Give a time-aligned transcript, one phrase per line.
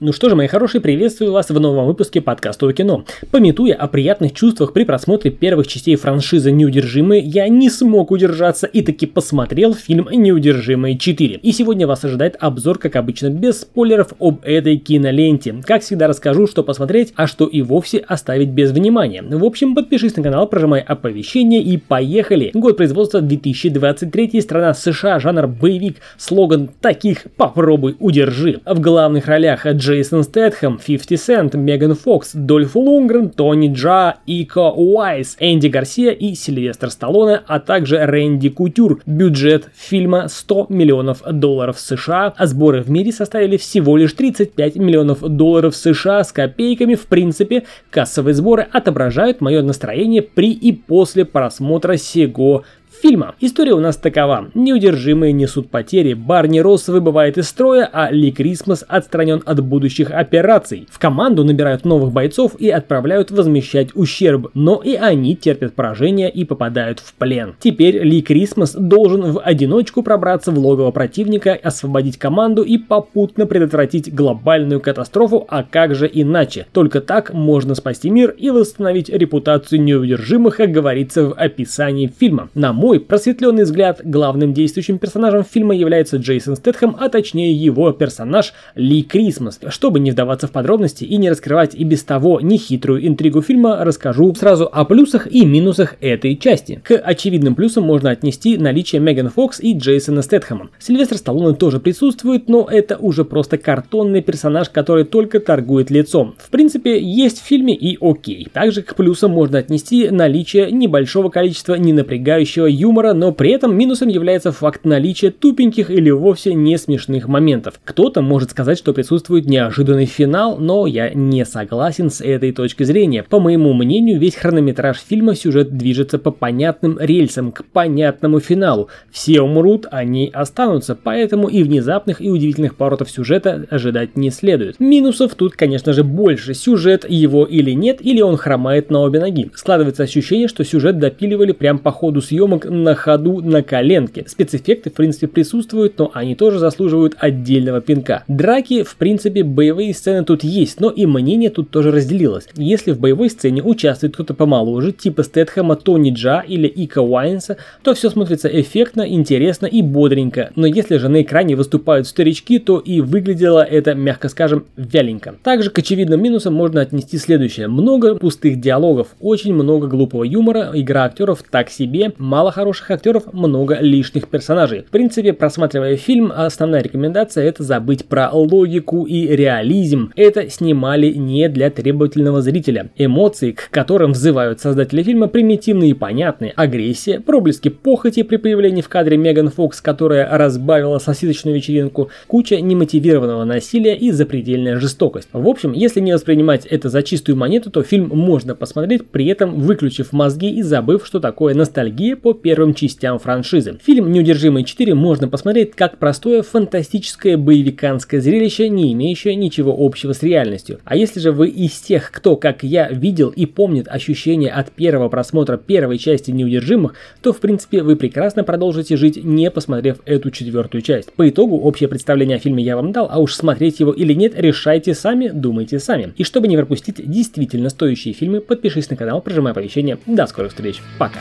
[0.00, 3.04] Ну что же, мои хорошие, приветствую вас в новом выпуске подкаста о кино.
[3.30, 8.82] Пометуя о приятных чувствах при просмотре первых частей франшизы «Неудержимые», я не смог удержаться и
[8.82, 11.38] таки посмотрел фильм «Неудержимые 4».
[11.40, 15.54] И сегодня вас ожидает обзор, как обычно, без спойлеров об этой киноленте.
[15.64, 19.22] Как всегда расскажу, что посмотреть, а что и вовсе оставить без внимания.
[19.22, 22.50] В общем, подпишись на канал, прожимай оповещения и поехали.
[22.52, 28.60] Год производства 2023, страна США, жанр боевик, слоган таких «Попробуй, удержи».
[28.66, 35.36] В главных ролях Джейсон Стэтхэм, 50 Cent, Меган Фокс, Дольф Лунгрен, Тони Джа, Ико Уайс,
[35.38, 39.02] Энди Гарсия и Сильвестр Сталлоне, а также Рэнди Кутюр.
[39.04, 45.20] Бюджет фильма 100 миллионов долларов США, а сборы в мире составили всего лишь 35 миллионов
[45.20, 46.94] долларов США с копейками.
[46.94, 52.64] В принципе, кассовые сборы отображают мое настроение при и после просмотра сего
[53.02, 53.34] фильма.
[53.40, 54.50] История у нас такова.
[54.54, 60.86] Неудержимые несут потери, Барни Росс выбывает из строя, а Ли Крисмас отстранен от будущих операций.
[60.90, 66.44] В команду набирают новых бойцов и отправляют возмещать ущерб, но и они терпят поражение и
[66.44, 67.54] попадают в плен.
[67.58, 74.14] Теперь Ли Крисмас должен в одиночку пробраться в логово противника, освободить команду и попутно предотвратить
[74.14, 76.66] глобальную катастрофу, а как же иначе?
[76.72, 82.48] Только так можно спасти мир и восстановить репутацию неудержимых, как говорится в описании фильма.
[82.54, 88.52] На мой просветленный взгляд, главным действующим персонажем фильма является Джейсон Стэтхэм, а точнее его персонаж
[88.74, 89.58] Ли Крисмас.
[89.68, 94.34] Чтобы не вдаваться в подробности и не раскрывать и без того нехитрую интригу фильма, расскажу
[94.34, 96.82] сразу о плюсах и минусах этой части.
[96.84, 100.68] К очевидным плюсам можно отнести наличие Меган Фокс и Джейсона Стэтхэма.
[100.78, 106.34] Сильвестр Сталлоне тоже присутствует, но это уже просто картонный персонаж, который только торгует лицом.
[106.36, 108.46] В принципе, есть в фильме и окей.
[108.52, 114.52] Также к плюсам можно отнести наличие небольшого количества ненапрягающего юмора, но при этом минусом является
[114.52, 117.80] факт наличия тупеньких или вовсе не смешных моментов.
[117.84, 123.22] Кто-то может сказать, что присутствует неожиданный финал, но я не согласен с этой точки зрения.
[123.22, 128.88] По моему мнению, весь хронометраж фильма сюжет движется по понятным рельсам, к понятному финалу.
[129.10, 134.80] Все умрут, они останутся, поэтому и внезапных и удивительных поворотов сюжета ожидать не следует.
[134.80, 136.54] Минусов тут, конечно же, больше.
[136.54, 139.50] Сюжет его или нет, или он хромает на обе ноги.
[139.54, 144.24] Складывается ощущение, что сюжет допиливали прямо по ходу съемок на ходу на коленке.
[144.26, 148.24] Спецэффекты в принципе присутствуют, но они тоже заслуживают отдельного пинка.
[148.28, 152.48] Драки, в принципе, боевые сцены тут есть, но и мнение тут тоже разделилось.
[152.56, 157.94] Если в боевой сцене участвует кто-то помоложе, типа Стэтхэма, Тони Джа или Ика Уайнса, то
[157.94, 160.50] все смотрится эффектно, интересно и бодренько.
[160.56, 165.34] Но если же на экране выступают старички, то и выглядело это, мягко скажем, вяленько.
[165.42, 167.68] Также к очевидным минусам можно отнести следующее.
[167.68, 173.78] Много пустых диалогов, очень много глупого юмора, игра актеров так себе, мало хороших актеров, много
[173.80, 174.82] лишних персонажей.
[174.82, 180.12] В принципе, просматривая фильм, основная рекомендация это забыть про логику и реализм.
[180.14, 182.90] Это снимали не для требовательного зрителя.
[182.96, 186.52] Эмоции, к которым взывают создатели фильма, примитивные и понятные.
[186.54, 193.42] Агрессия, проблески похоти при появлении в кадре Меган Фокс, которая разбавила сосисочную вечеринку, куча немотивированного
[193.44, 195.28] насилия и запредельная жестокость.
[195.32, 199.54] В общем, если не воспринимать это за чистую монету, то фильм можно посмотреть, при этом
[199.54, 203.78] выключив мозги и забыв, что такое ностальгия по первым частям франшизы.
[203.82, 210.22] Фильм «Неудержимые 4» можно посмотреть как простое фантастическое боевиканское зрелище, не имеющее ничего общего с
[210.22, 210.78] реальностью.
[210.84, 215.08] А если же вы из тех, кто, как я, видел и помнит ощущения от первого
[215.08, 220.82] просмотра первой части «Неудержимых», то в принципе вы прекрасно продолжите жить, не посмотрев эту четвертую
[220.82, 221.14] часть.
[221.14, 224.34] По итогу общее представление о фильме я вам дал, а уж смотреть его или нет,
[224.36, 226.12] решайте сами, думайте сами.
[226.18, 229.98] И чтобы не пропустить действительно стоящие фильмы, подпишись на канал, прожимай оповещения.
[230.04, 230.82] До скорых встреч.
[230.98, 231.20] Пока.